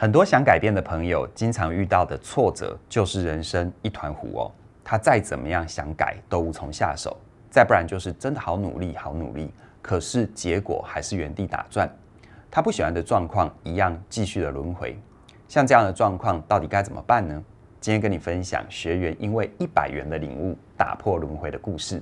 [0.00, 4.52] 很多想改变的朋友，经常遇到的挫折就是人生一团糊哦。
[4.84, 7.10] 他再怎么样想改，都无从下手；
[7.50, 9.52] 再不然就是真的好努力，好努力，
[9.82, 11.92] 可是结果还是原地打转。
[12.48, 14.96] 他不喜欢的状况一样继续的轮回。
[15.48, 17.42] 像这样的状况，到底该怎么办呢？
[17.80, 22.00] 今天跟你分享学员因为一百元的领悟打破轮回的故事。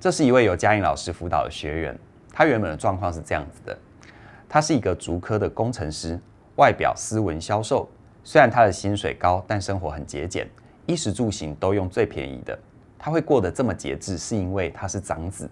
[0.00, 1.96] 这是一位由嘉颖老师辅导的学员，
[2.32, 3.78] 他原本的状况是这样子的：
[4.48, 6.18] 他是一个足科的工程师。
[6.62, 7.88] 外表斯文消瘦，
[8.22, 10.48] 虽然他的薪水高，但生活很节俭，
[10.86, 12.56] 衣食住行都用最便宜的。
[12.96, 15.50] 他会过得这么节制，是因为他是长子，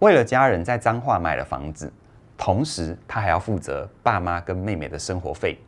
[0.00, 1.90] 为了家人在彰化买了房子，
[2.36, 5.58] 同时他还要负责爸妈跟妹妹的生活费。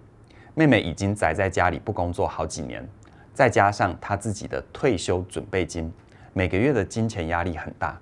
[0.53, 2.87] 妹妹已经宅在家里不工作好几年，
[3.33, 5.91] 再加上他自己的退休准备金，
[6.35, 7.99] 每个月的金钱压力很大，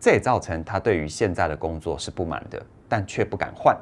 [0.00, 3.76] 这也造成他对于现在的工作是不满的，但却不敢换。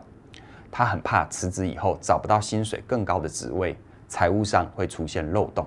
[0.77, 5.65] 他很怕辞职以后找不到薪水更高的职位，财务上会出现漏洞。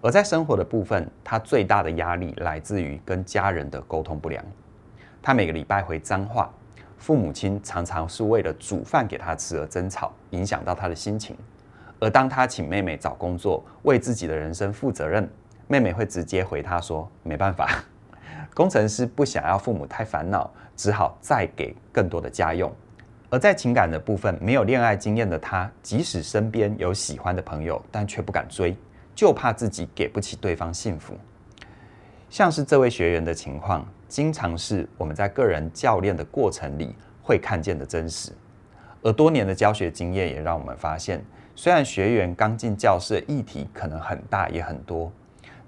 [0.00, 4.42] 而在生活的部分，他最大的压力来自于跟家人的沟通不良。
[5.20, 6.50] 他每个礼拜回脏话，
[6.96, 11.36] 父母亲常常是为了煮饭给他吃而争吵，影响到他的心情。
[12.00, 15.28] 而当他请妹妹找工作，为自己的人生负责任，
[15.66, 17.84] 妹妹会直接回他说：“没办法，
[18.54, 22.72] 工程师不想要父母太烦恼，只好再给更多的家用。”
[23.30, 28.74] 而在情感的部分，没有恋爱经验的他，即使身边有喜欢的朋友，但却不敢追，
[29.14, 31.14] 就怕自己给不起对方幸福。
[32.30, 38.32] 像是这位学员的情况，经常是我们在个人教练的过程里会看见的真实。
[39.02, 41.22] 而多年的教学经验也让我们发现，
[41.54, 45.12] 虽然学员刚进教室议题可能很大也很多，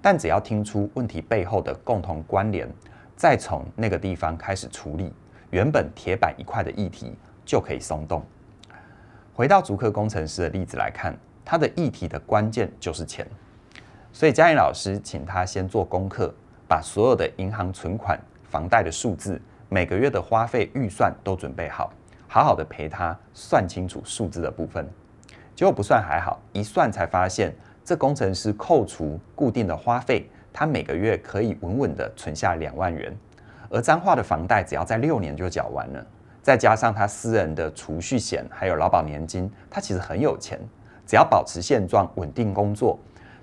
[0.01, 2.67] 但只要听出问题背后的共同关联，
[3.15, 5.13] 再从那个地方开始处理，
[5.51, 7.15] 原本铁板一块的议题。
[7.45, 8.23] 就可以松动。
[9.33, 13.25] 回到竹科工程师的例子来看，他的议题的关键就是钱，
[14.11, 16.33] 所以嘉颖老师请他先做功课，
[16.67, 21.91] 把所有的银行存款、房贷的数字、每个月的花费预算都准备好，
[22.27, 24.87] 好好的陪他算清楚数字的部分。
[25.55, 33.15] 结果不算还好，一算才发现，这工程师扣除固定的花费，他每个月可以稳稳的存下两万元，
[33.69, 36.05] 而彰化的房贷只要在六年就缴完了。
[36.41, 40.59] 再加上他私人的储蓄险，还有劳保年金，他其实很有钱。
[41.05, 42.97] 只要保持现状，稳定工作，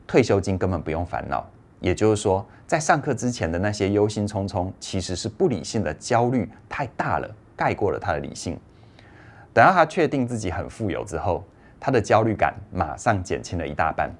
[0.06, 1.47] 退休金根本不用烦恼。
[1.81, 8.59] 也就是说，在上课之前的那些忧心忡忡，其实是不理性的焦虑太大了，盖过了他的理性。
[9.53, 11.44] 等到他确定自己很富有之后，
[11.78, 14.12] 他的焦虑感马上减轻了一大半。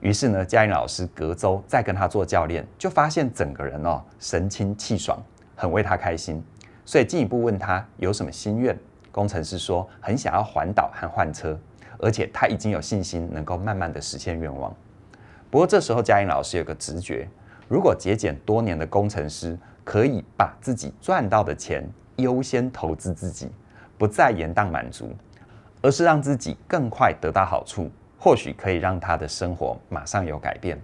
[0.00, 5.16] 于是呢，嘉颖老师隔周再跟他做教练，就发现整个人哦神清气爽，
[5.54, 6.42] 很为他开心。
[6.84, 8.78] 所以进一步问他有什么心愿，
[9.10, 11.58] 工程师说很想要环岛和换车，
[11.98, 14.74] 而且他已经有信心能够慢慢的实现愿望。
[15.50, 17.28] 不过这时候嘉颖老师有个直觉，
[17.68, 23.50] 如果节俭多年的工程师可以把自己赚到的钱优先投资自己，
[23.96, 25.14] 不再延宕满足，
[25.80, 30.80] 而是让自己更快得到好处，或许可以让他的生活马上有改变。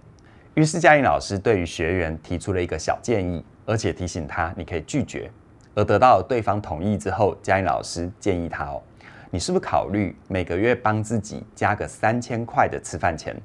[0.53, 5.29] 于是嘉颖老师对于学员提出了一个小建议，而且提醒他你可以拒绝。
[5.73, 8.81] 而得到对方同意之后，嘉颖老师建议他哦，
[9.29, 13.35] 你是不是考虑每个月帮自己加个三千块的吃饭钱？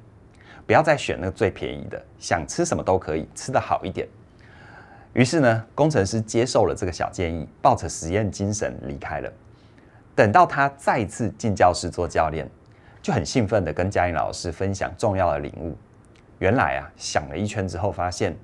[0.65, 4.05] 不要再选那个最便宜的，想吃什么都可以，吃得好一点。
[5.13, 9.31] 于是呢，工程师接受了这个小建议，抱着实验精神离开了。
[10.13, 12.45] 等到他再次进教室做教练，
[13.01, 15.77] 就很兴奋地跟嘉颖老师分享重要的领悟。
[16.39, 18.35] 原来啊，想了一圈之后，发现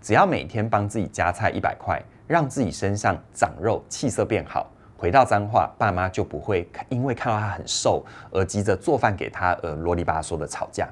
[0.00, 2.02] 只要每天帮自己加菜一百块。
[2.28, 4.70] 让自己身上长肉，气色变好。
[4.98, 10.88] 回到彰化，爸妈就不会因为看到他很瘦而急着做饭给他而啰里吧嗦的吵架。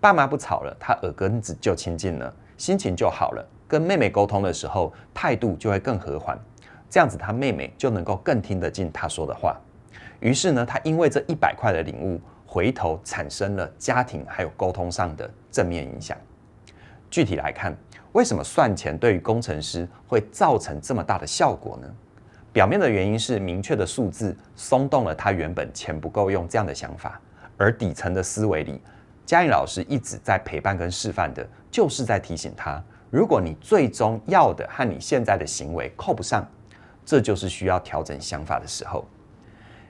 [0.00, 3.44] 爸妈不吵了，他耳根子就清净了，心情就好了。
[3.66, 6.38] 跟妹妹沟通的时候，态度就会更和缓。
[6.88, 9.56] 这样子，他妹妹就能够更听得进他说的话。
[10.20, 16.16] 于是呢，他因为这一百块的领悟，回头产生了家庭还有沟通上的正面影响。
[17.10, 17.76] 具体来看。
[18.12, 21.88] 为什么算钱对于工程师会造成这么大的效果呢？
[22.52, 27.20] 表面的原因是明确的数字松动了他原本钱不够用这样的想法，
[27.56, 28.80] 而底层的思维里，
[29.24, 36.44] 嘉颖老师一直在陪伴跟示范的，就是在提醒他：如果你最终要的和你现在的行为扣不上，
[37.04, 39.06] 这就是需要调整想法的时候。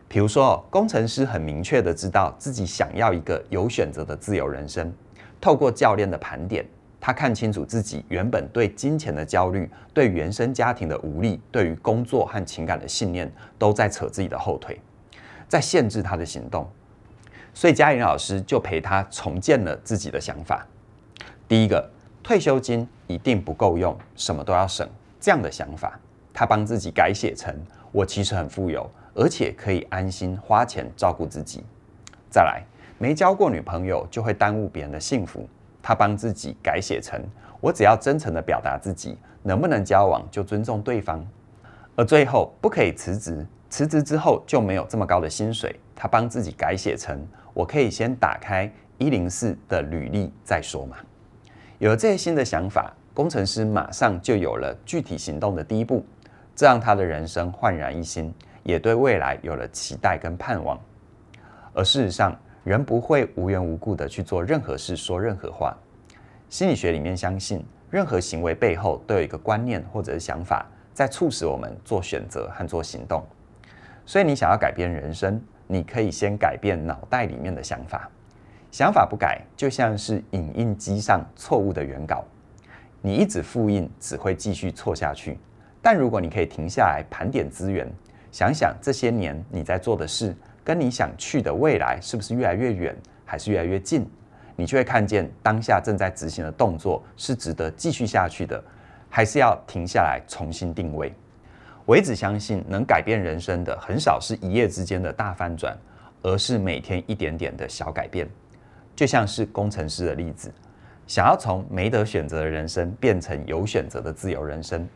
[0.06, 4.92] 比如说，工程师很明确的知道自己想要一个有选择的自由人生，
[5.40, 6.66] 透过教练的盘点。
[7.00, 14.78] 他看清楚自己原本对金钱的焦虑、对原生家庭的无力、对于工作和情感的信念，都在扯自己的后腿，
[15.48, 16.70] 在限制他的行动。
[17.54, 20.64] 所以嘉颖老师就陪他重建了自己的想法。
[21.48, 21.90] 第一个，
[22.22, 24.88] 退休金一定不够用，什么都要省，
[25.18, 25.98] 这样的想法，
[26.32, 27.52] 他帮自己改写成
[27.90, 31.64] 我其实很富有，而且可以安心花钱照顾自己。
[32.30, 32.62] 再来，
[32.98, 35.48] 没交过女朋友就会耽误别人的幸福，
[35.82, 37.20] 他帮自己改写成
[37.60, 41.26] 我只要真诚地表达自己，能不能交往就尊重对方。
[41.96, 50.96] 而最后，不可以辞职，辞职之后就没有这么高的薪水，他帮自己改写成我可以先打开一零四的履历再说嘛。
[51.78, 56.04] 有了这些新的想法，工程师马上就有了具体行动的第一步，
[56.54, 60.78] 这让他的人生焕然一新，也对未来有了期待跟盼望。
[61.72, 65.74] 而事实上，人不会无缘无故的去做任何事、说任何话。
[66.50, 73.24] 心理学里面相信，任何行为背后都有一个观念或者是想法，在促使我们做选择和做行动。
[74.04, 78.10] 所以，你想要改变人生，你可以先改变脑袋里面的想法。
[78.70, 82.24] 想法不改，就像是影印机上错误的原稿，
[83.00, 85.38] 你一直复印，只会继续错下去。
[85.80, 87.90] 但如果你可以停下来盘点资源，
[88.30, 90.36] 想想这些年你在做的事，
[90.70, 94.08] 跟你想去的未来是不是越来越远，还是越来越近？
[94.54, 98.62] 你就会看见当下正在执行的动作是值得继续下去的，
[99.08, 101.12] 还是要停下来重新定位。
[101.84, 105.76] 我一直相信，能改变人生的很少是一夜之间的大翻转，
[106.22, 108.28] 而是每天一点点的小改变。
[108.94, 110.54] 就像是工程师的例子，
[111.04, 114.88] 想要从没得选择的人生变成有选择的自由人生，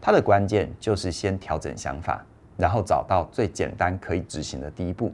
[0.00, 2.26] 它的关键就是先调整想法，
[2.60, 5.10] 然后找到最简单可以执行的第一步。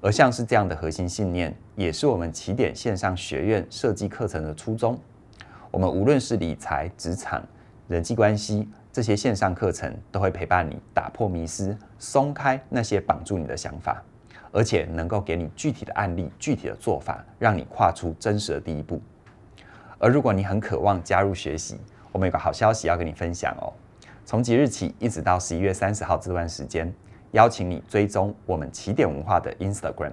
[0.00, 4.98] 而像是这样的核心信念，也是我们起点线上学院设计课程的初衷。
[5.70, 7.42] 我们无论是理财、职场、
[7.88, 14.02] 人际关系这些线上课程，都会陪伴你打破迷思，松开那些绑住你的想法。
[14.54, 19.00] 而且能够给你具体的案例、具体的做法，让你跨出真实的第一步。
[19.96, 21.78] 而如果你很渴望加入学习，
[22.12, 23.72] 我们有个好消息要跟你分享哦。
[24.24, 26.92] 从即日起一直到十一月三十号这段时间，
[27.32, 30.12] 邀请你追踪我们起点文化的 Instagram，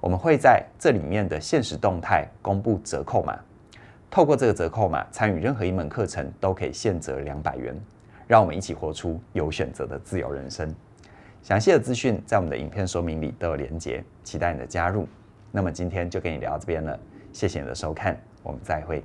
[0.00, 3.38] 我们会在这里面的限时动态公布折扣码。
[4.10, 7.78] 透过这个折扣码参与任何一门课程，都可以现折两百元。
[8.26, 10.74] 让我们一起活出有选择的自由人生。
[11.42, 15.08] 详细的资讯在我们的影片说明里都有连结，期待你的加入。
[15.50, 16.98] 那么今天就跟你聊到这边了，
[17.32, 19.02] 谢谢你的收看，我们再会。